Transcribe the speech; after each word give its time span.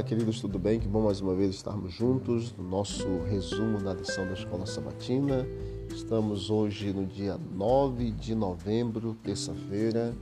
Olá, 0.00 0.08
queridos, 0.08 0.40
tudo 0.40 0.58
bem? 0.58 0.80
Que 0.80 0.88
bom 0.88 1.02
mais 1.02 1.20
uma 1.20 1.34
vez 1.34 1.54
estarmos 1.54 1.92
juntos 1.92 2.54
no 2.56 2.64
nosso 2.64 3.06
resumo 3.28 3.76
da 3.76 3.92
lição 3.92 4.24
da 4.24 4.32
Escola 4.32 4.64
Sabatina. 4.64 5.46
Estamos 5.94 6.48
hoje 6.48 6.90
no 6.90 7.04
dia 7.04 7.36
9 7.36 8.10
de 8.12 8.34
novembro, 8.34 9.14
terça-feira, 9.22 10.14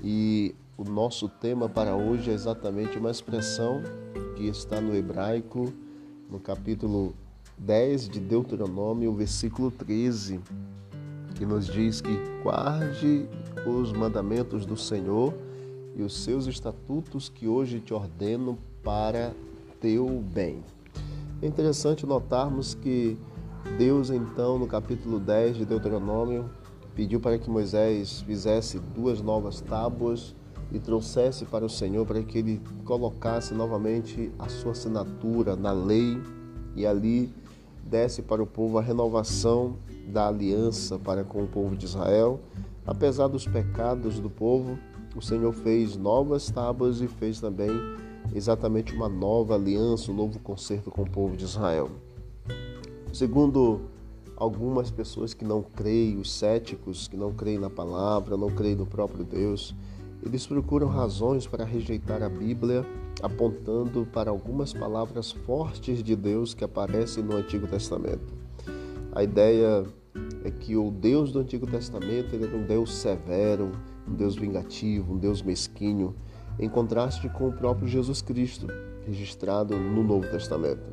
e 0.00 0.54
o 0.76 0.84
nosso 0.84 1.28
tema 1.28 1.68
para 1.68 1.96
hoje 1.96 2.30
é 2.30 2.34
exatamente 2.34 2.98
uma 2.98 3.10
expressão 3.10 3.82
que 4.36 4.46
está 4.46 4.80
no 4.80 4.94
hebraico, 4.94 5.72
no 6.30 6.38
capítulo 6.38 7.12
10 7.58 8.08
de 8.08 8.20
Deuteronômio, 8.20 9.12
versículo 9.12 9.72
13, 9.72 10.38
que 11.34 11.44
nos 11.44 11.66
diz 11.66 12.00
que 12.00 12.16
guarde 12.44 13.28
os 13.66 13.92
mandamentos 13.92 14.64
do 14.64 14.76
Senhor 14.76 15.34
e 15.96 16.02
os 16.02 16.16
seus 16.22 16.46
estatutos 16.46 17.28
que 17.28 17.48
hoje 17.48 17.80
te 17.80 17.92
ordeno 17.92 18.56
para 18.86 19.32
teu 19.80 20.22
bem. 20.32 20.62
É 21.42 21.46
interessante 21.48 22.06
notarmos 22.06 22.72
que 22.72 23.18
Deus, 23.76 24.10
então, 24.10 24.60
no 24.60 24.68
capítulo 24.68 25.18
10 25.18 25.56
de 25.56 25.64
Deuteronômio, 25.64 26.48
pediu 26.94 27.18
para 27.18 27.36
que 27.36 27.50
Moisés 27.50 28.20
fizesse 28.20 28.78
duas 28.78 29.20
novas 29.20 29.60
tábuas 29.60 30.36
e 30.70 30.78
trouxesse 30.78 31.44
para 31.46 31.64
o 31.64 31.68
Senhor 31.68 32.06
para 32.06 32.22
que 32.22 32.38
ele 32.38 32.62
colocasse 32.84 33.52
novamente 33.54 34.30
a 34.38 34.48
sua 34.48 34.70
assinatura 34.70 35.56
na 35.56 35.72
lei 35.72 36.16
e 36.76 36.86
ali 36.86 37.34
desse 37.82 38.22
para 38.22 38.40
o 38.40 38.46
povo 38.46 38.78
a 38.78 38.82
renovação 38.82 39.78
da 40.06 40.28
aliança 40.28 40.96
para 40.96 41.24
com 41.24 41.42
o 41.42 41.48
povo 41.48 41.76
de 41.76 41.86
Israel. 41.86 42.38
Apesar 42.86 43.26
dos 43.26 43.48
pecados 43.48 44.20
do 44.20 44.30
povo, 44.30 44.78
o 45.16 45.20
Senhor 45.20 45.52
fez 45.52 45.96
novas 45.96 46.48
tábuas 46.50 47.00
e 47.00 47.08
fez 47.08 47.40
também 47.40 47.70
exatamente 48.34 48.94
uma 48.94 49.08
nova 49.08 49.54
aliança, 49.54 50.10
um 50.10 50.14
novo 50.14 50.38
concerto 50.38 50.90
com 50.90 51.02
o 51.02 51.10
povo 51.10 51.36
de 51.36 51.44
Israel. 51.44 51.90
Segundo 53.12 53.80
algumas 54.36 54.90
pessoas 54.90 55.32
que 55.32 55.44
não 55.44 55.62
creem, 55.62 56.18
os 56.18 56.30
céticos 56.32 57.08
que 57.08 57.16
não 57.16 57.32
creem 57.32 57.58
na 57.58 57.70
palavra, 57.70 58.36
não 58.36 58.50
creem 58.50 58.76
no 58.76 58.86
próprio 58.86 59.24
Deus, 59.24 59.74
eles 60.22 60.46
procuram 60.46 60.88
razões 60.88 61.46
para 61.46 61.64
rejeitar 61.64 62.22
a 62.22 62.28
Bíblia, 62.28 62.84
apontando 63.22 64.06
para 64.12 64.30
algumas 64.30 64.72
palavras 64.72 65.30
fortes 65.30 66.02
de 66.02 66.16
Deus 66.16 66.52
que 66.52 66.64
aparecem 66.64 67.22
no 67.22 67.36
Antigo 67.36 67.66
Testamento. 67.66 68.34
A 69.12 69.22
ideia 69.22 69.84
é 70.44 70.50
que 70.50 70.76
o 70.76 70.90
Deus 70.90 71.32
do 71.32 71.38
Antigo 71.38 71.66
Testamento 71.66 72.34
era 72.34 72.56
um 72.56 72.66
Deus 72.66 72.92
severo, 72.92 73.72
um 74.06 74.14
Deus 74.14 74.36
vingativo, 74.36 75.14
um 75.14 75.18
Deus 75.18 75.42
mesquinho, 75.42 76.14
em 76.58 76.68
contraste 76.68 77.28
com 77.28 77.48
o 77.48 77.52
próprio 77.52 77.86
Jesus 77.86 78.22
Cristo, 78.22 78.66
registrado 79.06 79.76
no 79.76 80.02
Novo 80.02 80.28
Testamento. 80.28 80.90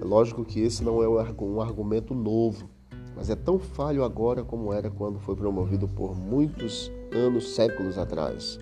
É 0.00 0.04
lógico 0.04 0.44
que 0.44 0.60
esse 0.60 0.82
não 0.82 1.02
é 1.02 1.08
um 1.08 1.60
argumento 1.60 2.14
novo, 2.14 2.68
mas 3.14 3.30
é 3.30 3.36
tão 3.36 3.58
falho 3.58 4.02
agora 4.02 4.42
como 4.42 4.72
era 4.72 4.90
quando 4.90 5.18
foi 5.18 5.36
promovido 5.36 5.86
por 5.86 6.16
muitos 6.16 6.90
anos, 7.12 7.54
séculos 7.54 7.98
atrás. 7.98 8.58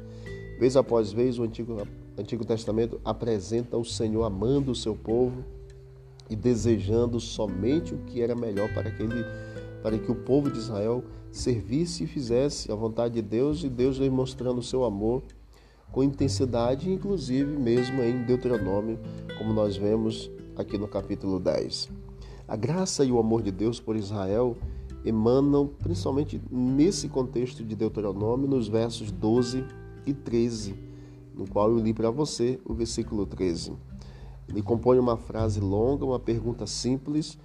Vez 0.58 0.76
após 0.76 1.12
vez, 1.12 1.38
o 1.38 1.44
Antigo, 1.44 1.76
Antigo 2.18 2.44
Testamento 2.44 3.00
apresenta 3.04 3.76
o 3.76 3.84
Senhor 3.84 4.24
amando 4.24 4.72
o 4.72 4.74
seu 4.74 4.96
povo 4.96 5.44
e 6.28 6.36
desejando 6.36 7.20
somente 7.20 7.94
o 7.94 7.98
que 7.98 8.20
era 8.20 8.34
melhor 8.34 8.72
para 8.74 8.88
aquele 8.88 9.24
para 9.82 9.96
que 9.96 10.10
o 10.10 10.14
povo 10.14 10.50
de 10.50 10.58
Israel 10.58 11.04
servisse 11.30 12.04
e 12.04 12.06
fizesse 12.06 12.70
a 12.72 12.74
vontade 12.74 13.14
de 13.14 13.22
Deus 13.22 13.62
e 13.62 13.68
Deus 13.68 13.98
demonstrando 13.98 14.58
o 14.58 14.62
seu 14.62 14.84
amor 14.84 15.22
com 15.92 16.02
intensidade, 16.02 16.90
inclusive 16.90 17.56
mesmo 17.56 18.02
em 18.02 18.22
Deuteronômio, 18.24 18.98
como 19.36 19.52
nós 19.52 19.76
vemos 19.76 20.30
aqui 20.56 20.76
no 20.76 20.88
capítulo 20.88 21.38
10. 21.40 21.88
A 22.46 22.56
graça 22.56 23.04
e 23.04 23.12
o 23.12 23.18
amor 23.18 23.42
de 23.42 23.50
Deus 23.50 23.80
por 23.80 23.96
Israel 23.96 24.56
emanam 25.04 25.66
principalmente 25.66 26.40
nesse 26.50 27.08
contexto 27.08 27.64
de 27.64 27.74
Deuteronômio, 27.74 28.48
nos 28.48 28.68
versos 28.68 29.10
12 29.10 29.64
e 30.06 30.12
13, 30.12 30.74
no 31.34 31.48
qual 31.48 31.70
eu 31.70 31.78
li 31.78 31.94
para 31.94 32.10
você 32.10 32.58
o 32.64 32.74
versículo 32.74 33.26
13. 33.26 33.72
Ele 34.48 34.62
compõe 34.62 34.98
uma 34.98 35.16
frase 35.16 35.60
longa, 35.60 36.04
uma 36.04 36.18
pergunta 36.18 36.66
simples 36.66 37.38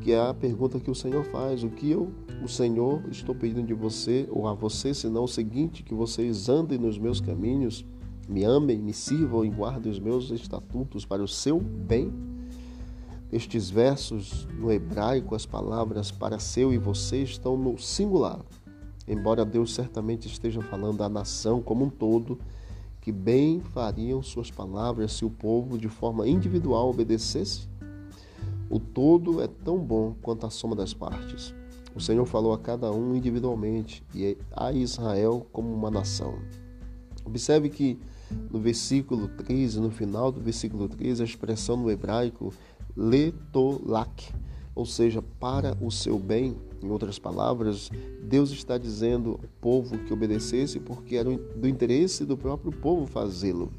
que 0.00 0.12
é 0.12 0.20
a 0.20 0.34
pergunta 0.34 0.80
que 0.80 0.90
o 0.90 0.94
Senhor 0.94 1.24
faz: 1.24 1.62
o 1.62 1.70
que 1.70 1.90
eu, 1.90 2.12
o 2.42 2.48
Senhor, 2.48 3.02
estou 3.10 3.34
pedindo 3.34 3.62
de 3.62 3.74
você 3.74 4.28
ou 4.30 4.46
a 4.46 4.54
você, 4.54 4.94
senão 4.94 5.24
o 5.24 5.28
seguinte, 5.28 5.82
que 5.82 5.94
vocês 5.94 6.48
andem 6.48 6.78
nos 6.78 6.98
meus 6.98 7.20
caminhos, 7.20 7.84
me 8.28 8.44
amem, 8.44 8.78
me 8.78 8.92
sirvam 8.92 9.44
e 9.44 9.50
guardem 9.50 9.90
os 9.90 9.98
meus 9.98 10.30
estatutos 10.30 11.04
para 11.04 11.22
o 11.22 11.28
seu 11.28 11.60
bem? 11.60 12.12
Estes 13.32 13.70
versos 13.70 14.48
no 14.58 14.72
hebraico, 14.72 15.34
as 15.34 15.46
palavras 15.46 16.10
para 16.10 16.38
seu 16.38 16.72
e 16.72 16.78
você 16.78 17.22
estão 17.22 17.56
no 17.56 17.78
singular, 17.78 18.40
embora 19.06 19.44
Deus 19.44 19.72
certamente 19.72 20.26
esteja 20.26 20.60
falando 20.60 21.02
à 21.02 21.08
nação 21.08 21.62
como 21.62 21.84
um 21.84 21.90
todo, 21.90 22.38
que 23.00 23.12
bem 23.12 23.60
fariam 23.60 24.22
suas 24.22 24.50
palavras 24.50 25.12
se 25.12 25.24
o 25.24 25.30
povo 25.30 25.78
de 25.78 25.88
forma 25.88 26.28
individual 26.28 26.90
obedecesse 26.90 27.69
o 28.70 28.78
todo 28.78 29.42
é 29.42 29.48
tão 29.48 29.78
bom 29.78 30.14
quanto 30.22 30.46
a 30.46 30.50
soma 30.50 30.76
das 30.76 30.94
partes. 30.94 31.52
O 31.92 32.00
Senhor 32.00 32.24
falou 32.24 32.52
a 32.52 32.58
cada 32.58 32.92
um 32.92 33.16
individualmente 33.16 34.02
e 34.14 34.38
a 34.52 34.72
Israel 34.72 35.44
como 35.52 35.74
uma 35.74 35.90
nação. 35.90 36.38
Observe 37.24 37.68
que 37.68 37.98
no 38.48 38.60
versículo 38.60 39.26
13, 39.26 39.80
no 39.80 39.90
final 39.90 40.30
do 40.30 40.40
versículo 40.40 40.88
13, 40.88 41.22
a 41.22 41.24
expressão 41.24 41.76
no 41.76 41.90
hebraico 41.90 42.54
letolak, 42.96 44.32
ou 44.72 44.86
seja, 44.86 45.20
para 45.20 45.76
o 45.80 45.90
seu 45.90 46.16
bem, 46.16 46.56
em 46.80 46.88
outras 46.90 47.18
palavras, 47.18 47.90
Deus 48.22 48.50
está 48.50 48.78
dizendo 48.78 49.32
ao 49.32 49.40
povo 49.60 49.98
que 49.98 50.12
obedecesse 50.12 50.78
porque 50.78 51.16
era 51.16 51.30
do 51.30 51.68
interesse 51.68 52.24
do 52.24 52.36
próprio 52.36 52.70
povo 52.70 53.04
fazê-lo. 53.04 53.70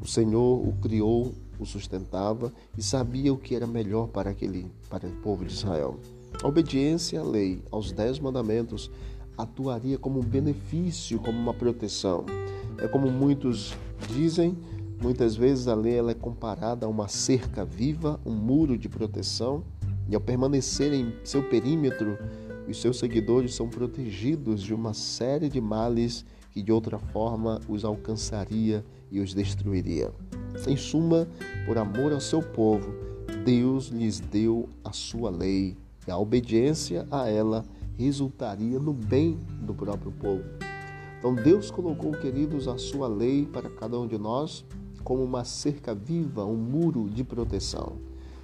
O 0.00 0.06
Senhor 0.06 0.66
o 0.66 0.72
criou 0.80 1.32
o 1.62 1.66
sustentava 1.66 2.52
e 2.76 2.82
sabia 2.82 3.32
o 3.32 3.38
que 3.38 3.54
era 3.54 3.66
melhor 3.66 4.08
para 4.08 4.30
aquele 4.30 4.70
para 4.90 5.06
o 5.08 5.12
povo 5.16 5.44
de 5.44 5.52
Israel. 5.52 5.98
A 6.42 6.46
obediência 6.46 7.20
à 7.20 7.22
lei, 7.22 7.62
aos 7.70 7.92
dez 7.92 8.18
mandamentos, 8.18 8.90
atuaria 9.36 9.98
como 9.98 10.20
um 10.20 10.24
benefício, 10.24 11.18
como 11.18 11.38
uma 11.38 11.54
proteção. 11.54 12.24
É 12.78 12.88
como 12.88 13.10
muitos 13.10 13.74
dizem, 14.08 14.56
muitas 15.00 15.36
vezes 15.36 15.68
a 15.68 15.74
lei 15.74 15.94
ela 15.94 16.10
é 16.10 16.14
comparada 16.14 16.86
a 16.86 16.88
uma 16.88 17.08
cerca 17.08 17.64
viva, 17.64 18.20
um 18.24 18.32
muro 18.32 18.76
de 18.76 18.88
proteção, 18.88 19.64
e 20.08 20.14
ao 20.14 20.20
permanecer 20.20 20.92
em 20.92 21.12
seu 21.24 21.42
perímetro, 21.42 22.18
os 22.68 22.80
seus 22.80 22.98
seguidores 22.98 23.54
são 23.54 23.68
protegidos 23.68 24.62
de 24.62 24.74
uma 24.74 24.94
série 24.94 25.48
de 25.48 25.60
males 25.60 26.24
que 26.52 26.62
de 26.62 26.70
outra 26.70 26.98
forma 26.98 27.60
os 27.68 27.84
alcançaria 27.84 28.84
e 29.10 29.20
os 29.20 29.34
destruiria. 29.34 30.12
Em 30.68 30.76
suma, 30.76 31.26
por 31.66 31.78
amor 31.78 32.12
ao 32.12 32.20
seu 32.20 32.42
povo, 32.42 32.94
Deus 33.44 33.88
lhes 33.88 34.20
deu 34.20 34.68
a 34.84 34.92
sua 34.92 35.30
lei 35.30 35.76
e 36.06 36.10
a 36.10 36.18
obediência 36.18 37.06
a 37.10 37.28
ela 37.28 37.64
resultaria 37.98 38.78
no 38.78 38.92
bem 38.92 39.38
do 39.62 39.74
próprio 39.74 40.12
povo. 40.12 40.44
Então 41.18 41.34
Deus 41.34 41.70
colocou, 41.70 42.12
queridos, 42.12 42.68
a 42.68 42.76
sua 42.76 43.08
lei 43.08 43.46
para 43.46 43.70
cada 43.70 43.98
um 43.98 44.06
de 44.06 44.18
nós 44.18 44.64
como 45.02 45.22
uma 45.22 45.44
cerca 45.44 45.94
viva, 45.94 46.44
um 46.44 46.56
muro 46.56 47.08
de 47.08 47.24
proteção. 47.24 47.96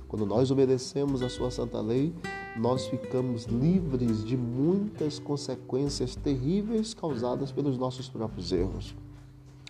Quando 0.09 0.25
nós 0.25 0.51
obedecemos 0.51 1.23
a 1.23 1.29
sua 1.29 1.51
santa 1.51 1.81
lei, 1.81 2.15
nós 2.57 2.87
ficamos 2.87 3.45
livres 3.45 4.25
de 4.25 4.37
muitas 4.37 5.19
consequências 5.19 6.17
terríveis 6.17 6.95
causadas 6.95 7.53
pelos 7.53 7.77
nossos 7.77 8.09
próprios 8.09 8.51
erros. 8.51 8.95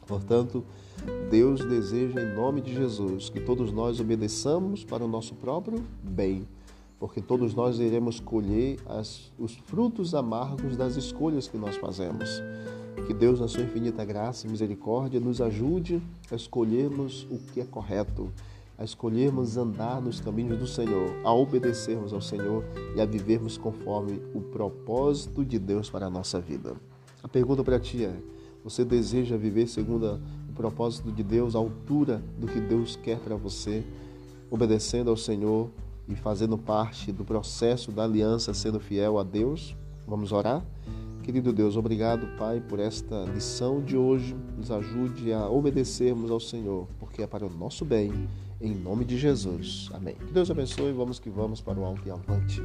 Portanto, 0.06 0.64
Deus 1.28 1.64
deseja, 1.64 2.22
em 2.22 2.34
nome 2.34 2.62
de 2.62 2.72
Jesus, 2.72 3.28
que 3.28 3.40
todos 3.40 3.72
nós 3.72 4.00
obedeçamos 4.00 4.84
para 4.84 5.04
o 5.04 5.08
nosso 5.08 5.34
próprio 5.34 5.84
bem, 6.02 6.48
porque 6.98 7.20
todos 7.20 7.52
nós 7.54 7.78
iremos 7.78 8.18
colher 8.18 8.78
as, 8.86 9.30
os 9.38 9.54
frutos 9.54 10.14
amargos 10.14 10.76
das 10.76 10.96
escolhas 10.96 11.46
que 11.46 11.58
nós 11.58 11.76
fazemos. 11.76 12.42
Que 13.06 13.12
Deus, 13.12 13.38
na 13.38 13.48
sua 13.48 13.62
infinita 13.62 14.04
graça 14.04 14.46
e 14.46 14.50
misericórdia, 14.50 15.20
nos 15.20 15.40
ajude 15.40 16.02
a 16.30 16.34
escolhermos 16.34 17.26
o 17.30 17.38
que 17.38 17.60
é 17.60 17.64
correto, 17.64 18.32
a 18.78 18.84
escolhermos 18.84 19.56
andar 19.56 20.00
nos 20.00 20.20
caminhos 20.20 20.58
do 20.58 20.66
Senhor, 20.66 21.10
a 21.24 21.34
obedecermos 21.34 22.12
ao 22.12 22.20
Senhor 22.20 22.64
e 22.94 23.00
a 23.00 23.04
vivermos 23.04 23.58
conforme 23.58 24.22
o 24.32 24.40
propósito 24.40 25.44
de 25.44 25.58
Deus 25.58 25.90
para 25.90 26.06
a 26.06 26.10
nossa 26.10 26.40
vida. 26.40 26.76
A 27.22 27.26
pergunta 27.26 27.64
para 27.64 27.80
ti 27.80 28.04
é: 28.04 28.16
você 28.62 28.84
deseja 28.84 29.36
viver 29.36 29.66
segundo 29.66 30.20
propósito 30.58 31.12
de 31.12 31.22
Deus, 31.22 31.54
a 31.54 31.58
altura 31.58 32.20
do 32.36 32.48
que 32.48 32.60
Deus 32.60 32.96
quer 32.96 33.20
para 33.20 33.36
você, 33.36 33.84
obedecendo 34.50 35.08
ao 35.08 35.16
Senhor 35.16 35.70
e 36.08 36.16
fazendo 36.16 36.58
parte 36.58 37.12
do 37.12 37.24
processo 37.24 37.92
da 37.92 38.02
aliança, 38.02 38.52
sendo 38.52 38.80
fiel 38.80 39.18
a 39.18 39.22
Deus. 39.22 39.76
Vamos 40.06 40.32
orar? 40.32 40.64
Querido 41.28 41.52
Deus, 41.52 41.76
obrigado, 41.76 42.26
Pai, 42.38 42.58
por 42.58 42.80
esta 42.80 43.24
lição 43.24 43.82
de 43.82 43.98
hoje. 43.98 44.34
Nos 44.56 44.70
ajude 44.70 45.30
a 45.30 45.46
obedecermos 45.46 46.30
ao 46.30 46.40
Senhor, 46.40 46.88
porque 46.98 47.22
é 47.22 47.26
para 47.26 47.44
o 47.44 47.50
nosso 47.50 47.84
bem. 47.84 48.26
Em 48.58 48.74
nome 48.74 49.04
de 49.04 49.18
Jesus. 49.18 49.90
Amém. 49.92 50.14
Que 50.14 50.32
Deus 50.32 50.50
abençoe. 50.50 50.90
Vamos 50.90 51.18
que 51.18 51.28
vamos 51.28 51.60
para 51.60 51.78
o 51.78 51.84
alto 51.84 52.00
e 52.08 52.10
avante. 52.10 52.62